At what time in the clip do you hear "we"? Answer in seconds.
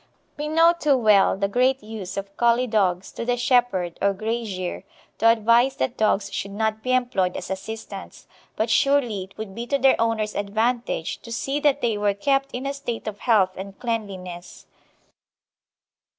0.35-0.47